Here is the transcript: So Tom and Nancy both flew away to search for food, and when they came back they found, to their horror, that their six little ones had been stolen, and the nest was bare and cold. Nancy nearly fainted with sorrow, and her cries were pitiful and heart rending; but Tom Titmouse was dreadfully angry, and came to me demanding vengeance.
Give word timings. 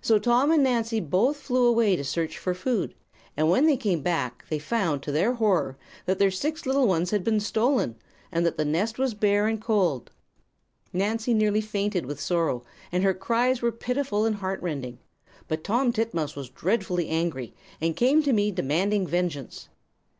So 0.00 0.20
Tom 0.20 0.52
and 0.52 0.62
Nancy 0.62 1.00
both 1.00 1.36
flew 1.36 1.66
away 1.66 1.96
to 1.96 2.04
search 2.04 2.38
for 2.38 2.54
food, 2.54 2.94
and 3.36 3.50
when 3.50 3.66
they 3.66 3.76
came 3.76 4.02
back 4.02 4.44
they 4.48 4.60
found, 4.60 5.02
to 5.02 5.10
their 5.10 5.32
horror, 5.32 5.76
that 6.06 6.20
their 6.20 6.30
six 6.30 6.64
little 6.64 6.86
ones 6.86 7.10
had 7.10 7.24
been 7.24 7.40
stolen, 7.40 7.96
and 8.30 8.46
the 8.46 8.64
nest 8.64 9.00
was 9.00 9.14
bare 9.14 9.48
and 9.48 9.60
cold. 9.60 10.12
Nancy 10.92 11.34
nearly 11.34 11.60
fainted 11.60 12.06
with 12.06 12.20
sorrow, 12.20 12.62
and 12.92 13.02
her 13.02 13.14
cries 13.14 13.62
were 13.62 13.72
pitiful 13.72 14.24
and 14.24 14.36
heart 14.36 14.62
rending; 14.62 15.00
but 15.48 15.64
Tom 15.64 15.92
Titmouse 15.92 16.36
was 16.36 16.50
dreadfully 16.50 17.08
angry, 17.08 17.52
and 17.80 17.96
came 17.96 18.22
to 18.22 18.32
me 18.32 18.52
demanding 18.52 19.08
vengeance. 19.08 19.70